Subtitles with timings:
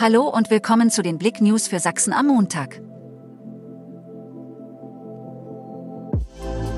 [0.00, 2.80] Hallo und willkommen zu den Blick News für Sachsen am Montag.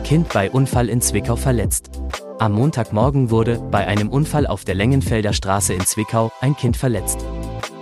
[0.04, 1.90] Kind bei Unfall in Zwickau verletzt.
[2.38, 7.18] Am Montagmorgen wurde, bei einem Unfall auf der Längenfelder Straße in Zwickau, ein Kind verletzt.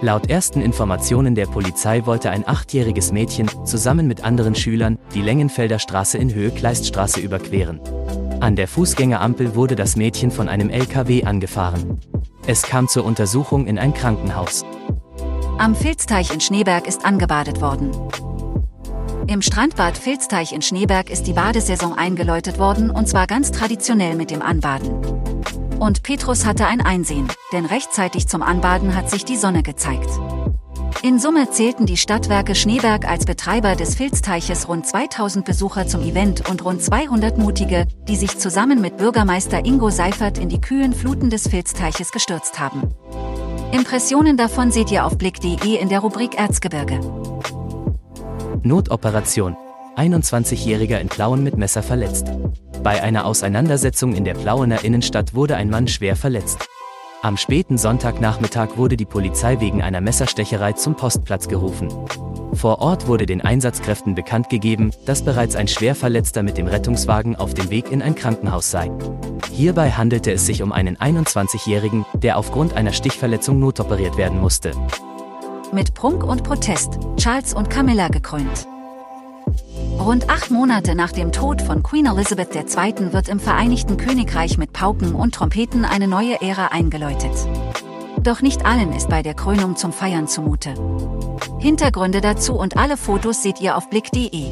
[0.00, 5.78] Laut ersten Informationen der Polizei wollte ein achtjähriges Mädchen, zusammen mit anderen Schülern, die Längenfelder
[5.78, 7.80] Straße in Höhe Kleiststraße überqueren.
[8.40, 12.00] An der Fußgängerampel wurde das Mädchen von einem LKW angefahren.
[12.48, 14.64] Es kam zur Untersuchung in ein Krankenhaus.
[15.58, 17.90] Am Filzteich in Schneeberg ist angebadet worden.
[19.26, 24.30] Im Strandbad Filzteich in Schneeberg ist die Badesaison eingeläutet worden und zwar ganz traditionell mit
[24.30, 24.92] dem Anbaden.
[25.80, 30.08] Und Petrus hatte ein Einsehen, denn rechtzeitig zum Anbaden hat sich die Sonne gezeigt.
[31.02, 36.48] In Summe zählten die Stadtwerke Schneeberg als Betreiber des Filzteiches rund 2000 Besucher zum Event
[36.48, 41.30] und rund 200 Mutige, die sich zusammen mit Bürgermeister Ingo Seifert in die kühlen Fluten
[41.30, 42.94] des Filzteiches gestürzt haben.
[43.72, 47.00] Impressionen davon seht ihr auf blick.de in der Rubrik Erzgebirge.
[48.62, 49.56] Notoperation.
[49.96, 52.28] 21-Jähriger in Plauen mit Messer verletzt.
[52.82, 56.66] Bei einer Auseinandersetzung in der Plauener Innenstadt wurde ein Mann schwer verletzt.
[57.20, 61.88] Am späten Sonntagnachmittag wurde die Polizei wegen einer Messerstecherei zum Postplatz gerufen.
[62.52, 67.54] Vor Ort wurde den Einsatzkräften bekannt gegeben, dass bereits ein Schwerverletzter mit dem Rettungswagen auf
[67.54, 68.90] dem Weg in ein Krankenhaus sei.
[69.52, 74.72] Hierbei handelte es sich um einen 21-Jährigen, der aufgrund einer Stichverletzung notoperiert werden musste.
[75.72, 78.66] Mit Prunk und Protest, Charles und Camilla gekrönt.
[79.98, 83.12] Rund acht Monate nach dem Tod von Queen Elizabeth II.
[83.12, 87.32] wird im Vereinigten Königreich mit Pauken und Trompeten eine neue Ära eingeläutet.
[88.28, 90.74] Doch nicht allen ist bei der Krönung zum Feiern zumute.
[91.60, 94.48] Hintergründe dazu und alle Fotos seht ihr auf blick.de.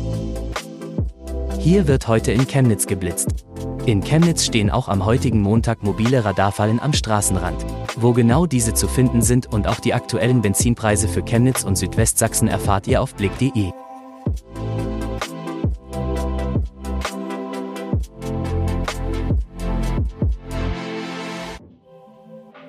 [1.59, 3.45] Hier wird heute in Chemnitz geblitzt.
[3.85, 7.67] In Chemnitz stehen auch am heutigen Montag mobile Radarfallen am Straßenrand.
[7.97, 12.49] Wo genau diese zu finden sind und auch die aktuellen Benzinpreise für Chemnitz und Südwestsachsen
[12.49, 13.73] erfahrt ihr auf blick.de.